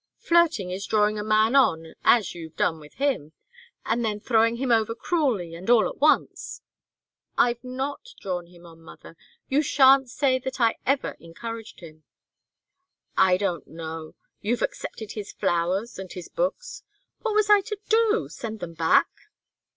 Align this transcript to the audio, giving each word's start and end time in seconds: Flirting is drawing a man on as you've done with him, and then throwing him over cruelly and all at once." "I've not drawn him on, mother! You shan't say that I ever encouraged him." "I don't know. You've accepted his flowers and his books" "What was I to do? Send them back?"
Flirting 0.17 0.71
is 0.71 0.87
drawing 0.87 1.19
a 1.19 1.23
man 1.23 1.55
on 1.55 1.93
as 2.03 2.33
you've 2.33 2.55
done 2.55 2.79
with 2.79 2.95
him, 2.95 3.33
and 3.85 4.03
then 4.03 4.19
throwing 4.19 4.55
him 4.55 4.71
over 4.71 4.95
cruelly 4.95 5.53
and 5.53 5.69
all 5.69 5.87
at 5.87 5.99
once." 5.99 6.63
"I've 7.37 7.63
not 7.63 8.15
drawn 8.19 8.47
him 8.47 8.65
on, 8.65 8.81
mother! 8.81 9.15
You 9.47 9.61
shan't 9.61 10.09
say 10.09 10.39
that 10.39 10.59
I 10.59 10.77
ever 10.87 11.15
encouraged 11.19 11.81
him." 11.81 12.03
"I 13.15 13.37
don't 13.37 13.67
know. 13.67 14.15
You've 14.41 14.63
accepted 14.63 15.11
his 15.11 15.31
flowers 15.33 15.99
and 15.99 16.11
his 16.11 16.29
books" 16.29 16.81
"What 17.21 17.35
was 17.35 17.51
I 17.51 17.61
to 17.61 17.77
do? 17.87 18.27
Send 18.27 18.59
them 18.59 18.73
back?" 18.73 19.07